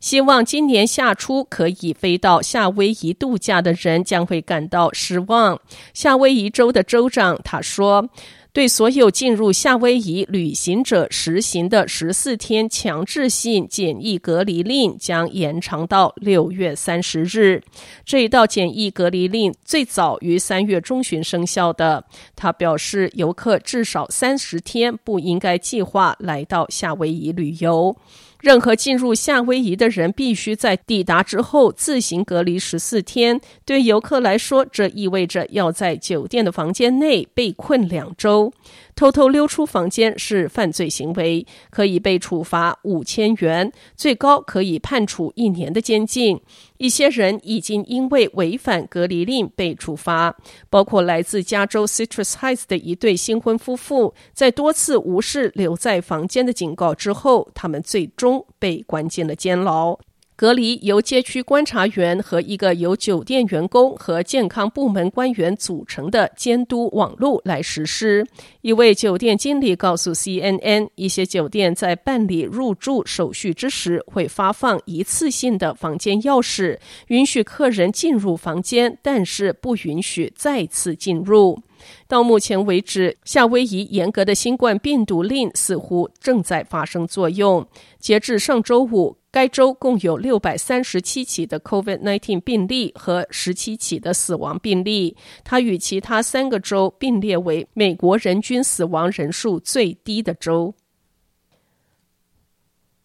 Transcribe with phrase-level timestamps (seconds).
[0.00, 5.60] 希望今年夏初可以飞到夏威夷度假的人将会感到失望。
[5.92, 8.08] 夏威夷州的州长他说。
[8.50, 17.62] 对所有进入夏威夷旅行者实行的十四天强制性检疫隔离令将延长到六月三十日。
[18.04, 22.04] 这一道检疫隔离令最早于三月中旬生效的。
[22.34, 27.96] 他表示，游客至少三十天不应该计划来到夏威夷旅游。
[28.40, 33.40] 任何进入夏威夷的人必须在抵达之后自行隔离十四天。
[33.64, 38.52] 对游客来说，这意味着要在酒店的房间内被困两周。
[38.98, 46.40] 偷偷溜出房间是犯罪行为，可以被处罚五千元，最高可以判处一年的监禁。
[46.78, 50.36] 一些人已经因为违反隔离令被处罚，
[50.68, 59.96] 包括来自加州 Citrus Heights 的一对新婚夫妇，在多次无视留在房间的警告之后，他们最终被关进了监牢。
[60.38, 68.24] 隔离由街区观察员和一个由酒店员工和健康部门官员组成的监督网络来实施。
[68.60, 81.60] 一位酒店经理告诉 CNN，一些酒店在办理入住手续之时会发放一次性的房间钥匙，允许客人进入房间，但是不允许再次进入。
[82.06, 87.66] 到目前为止，夏威夷严格的新冠病毒令似乎正在发生作用。
[87.98, 95.16] 截至上周五，该州共有六百三十七起的 COVID-19 病例和十七起的死亡病例。
[95.44, 100.74] 它与其他三个州并列为美国人均死亡人数最低的州。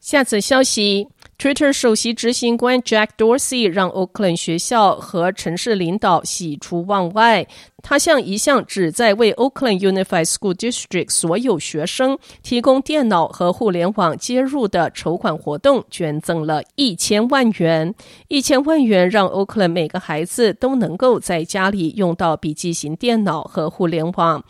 [0.00, 1.08] 下则消息。
[1.42, 7.48] Twitter 首席执行官 Jack Dorsey 让 Oakland 学校和城市领导喜出望外。
[7.82, 17.92] 他向一项旨在为 Oakland Unified School District 所有学生提供电脑和互联网接入的筹款活动捐赠了一千万元。
[18.28, 24.44] 一千万元让 Oakland 每个孩子都能够在家里用到笔记型电脑和互联网。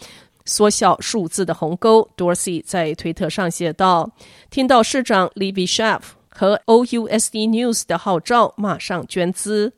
[0.45, 4.11] 缩小数字的鸿沟，Dorsey 在推特上写道
[4.51, 6.01] ：“听到市长 Libby Schaaf
[6.35, 9.75] 和 OUSD News 的号召，马上捐资。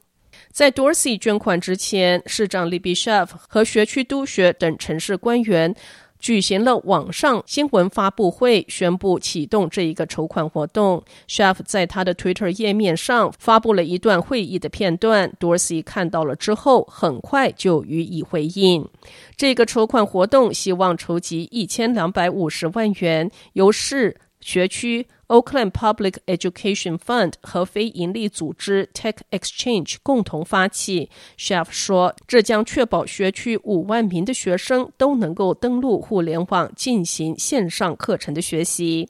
[0.51, 5.75] 在 Dorsey 捐款之前，市长 Libby Schaaf 和学区督学等城市官员
[6.19, 11.03] 举行了网上新闻发布会，宣布启动这一个筹款活动。
[11.29, 18.89] Schaaf 在他的 Twitter 页面上发布了一段会议的片段，Dorsey 看到了之后，很快就予以回应。
[19.37, 25.07] 这个筹款活动希望筹集一千两百五十万元，由市、学区。
[25.29, 31.09] Oakland Public Education Fund 和非盈利组织 Tech Exchange 共同发起。
[31.39, 39.09] ，Chef 说，这将确保学区五万名的学生都能够登录互联网进行线上课程的学习。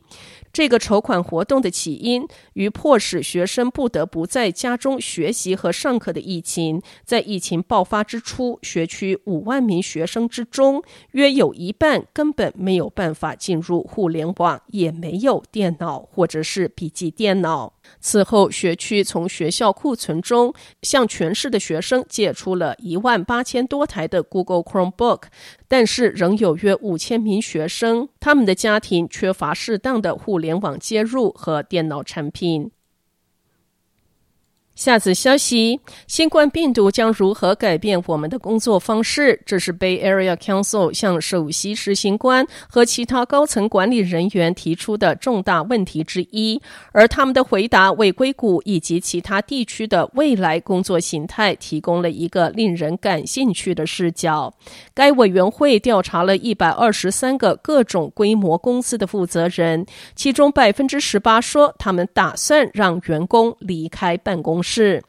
[0.55, 6.81] 这个筹款活动的起因与迫使学生不得不在家中学习和上课的疫情。
[7.05, 17.73] 在疫情爆发之初，学区五万名学生之中，约有一半根本没有办法进入互联网，也没有电脑或者是笔记电脑。
[18.00, 20.53] 此后，学区从学校库存中
[20.83, 25.22] 向全市的学生借出了一万八千多台的 Google Chromebook，
[25.67, 32.71] 但是仍有约五千名学生，他们的家庭缺乏适当的互联网接入和电脑产品。
[34.75, 39.41] 下次消息：新冠病毒将如何改变我们的工作方式？
[39.47, 46.61] 这是 Bay Area Council 向首席执行官和其他高层管理人员提出的重大问题之一。
[46.91, 54.53] 而他们的回答为硅谷以及其他地区的未来工作形态提供了一个令人感兴趣的视角。
[54.93, 59.87] 该委员会调查了一百二十三个各种规模公司的负责人，
[60.17, 65.05] 其中百分之十八说他们打算让员工离开办公是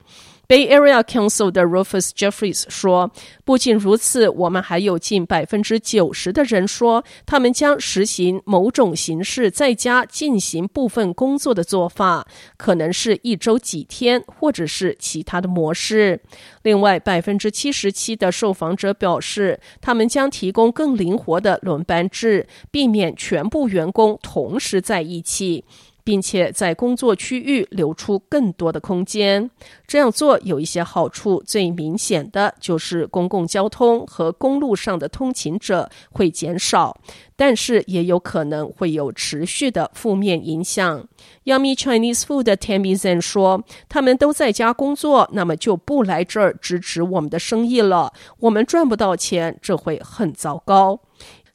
[0.47, 3.09] Bay Area Council 的 Rufus Jeffries 说，
[3.43, 16.21] 不仅如此，我们还有近百分之九十的人说，他们将实行某种形式在家进行部分工作的做法，可能是一周几天，或者是其他的模式。
[16.61, 25.65] 另外，百分之七十七的受访者表示，他们将提供更灵活的轮班制，避免全部员工同时在一起。
[26.05, 29.49] 并且在工作区域留出更多的空间。
[29.85, 36.97] 这样做有一些好处，最明显的就是公共交通和公路上的通勤者会减少，
[37.35, 41.05] 但是也有可能会有持续的负面影响。
[41.45, 48.13] Yummy Chinese Food 的 Tammy Zen 说：“他们都在家工作，那么就不来这儿支持我们的生意了。
[48.39, 51.01] 我们赚不到钱，这会很糟糕。”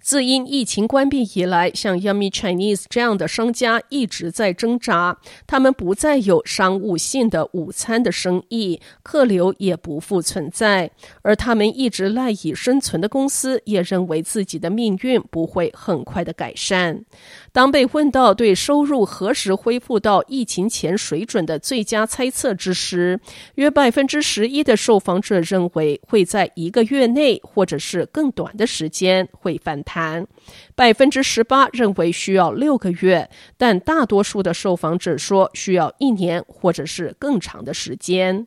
[0.02, 5.18] 自因疫情关闭以来，像 Yummy Chinese 这样的商家一直在挣扎。
[5.46, 10.90] 他们不再有商务性的午餐的生意，客流也不复存在。
[11.20, 17.04] 而他们一直赖以生存的公司也认为自己的命运不会很快的改善。
[17.52, 23.20] 当被问到对收入何时恢复到疫情前水准的最佳猜测之时，
[23.56, 29.89] 约百分之十一的受访者认为会在一个月内，或者是更短的时间会反弹。
[29.90, 30.24] 谈
[30.76, 38.46] 百分之十八认为需要六个月，但大多数的受访者说需要一年或者是更长的时间。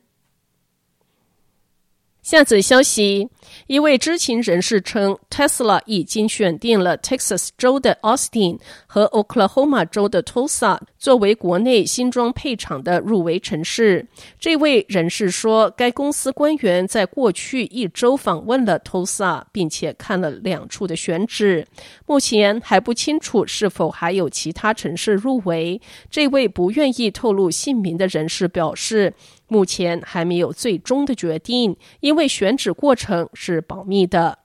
[2.24, 3.28] 下则消息，
[3.66, 14.08] 一位知情人士称，Tesla 已经选定了 Texas 州的 Austin 和 Oklahoma 州的 Tulsa 作为国内新装配厂的入围城市。
[14.40, 21.66] 这位人士说，该公司官员在过去一周访问了 Tulsa，并且看了两处的选址。
[22.06, 25.78] 目前还不清楚是否还有其他城市入围。
[26.10, 29.12] 这位不愿意透露姓名的人士表示。
[29.54, 34.40] 目前还没有最终的决定，因为选址过程是保密的。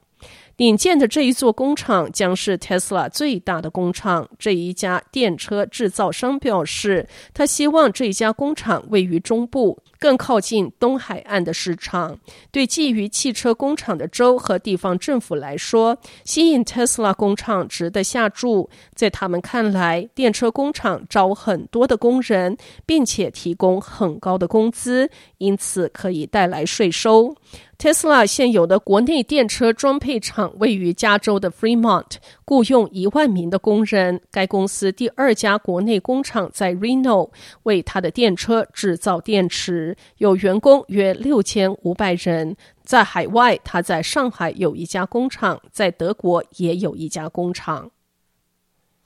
[0.57, 4.29] 领建的这一座工厂将是 Tesla 最大的工厂。
[4.37, 9.79] 这一家电车制造商表示，他希望这家工厂位于中部。
[9.99, 12.17] 更靠近东海岸的市场，
[12.51, 18.69] 对觊觎汽车工厂的州和地方政府来说，吸引特斯拉工厂值得下注。
[18.95, 27.35] 在他们看来，电车工厂招很多的工人，并且提供很高的工资，因此可以带来税收。
[27.77, 34.19] 特斯拉现有的国内电车装配厂位于加州的 Fremont，雇佣一万名的工人。
[34.29, 37.29] 该公司第二家国内工厂在 Reno，
[37.63, 42.55] 为它的电车制造电池，有员工约六千五百人。
[42.83, 47.91] 在海外，他在上海有一家工厂，在德国也有一家工厂。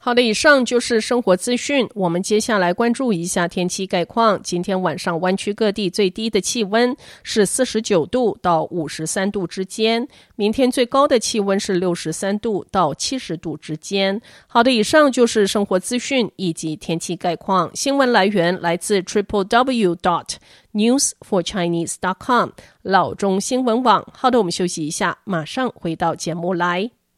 [0.05, 1.88] 好的，以上就是生活资讯。
[1.95, 4.38] 我们接下来关注一下天气概况。
[4.44, 10.05] 今天晚上湾区各地最低的气温是四十九度到五十三度之间，
[10.35, 14.21] 明天最高的气温是六十三度到七十度之间。
[14.45, 17.71] 好的，以上就是生活资讯以及天气概况。
[17.73, 20.35] 新闻来源来自 triple w dot
[20.73, 22.50] news for chinese dot com
[22.81, 24.05] 老中新闻网。
[24.11, 26.91] 好的，我们休息一下，马上回到节目来。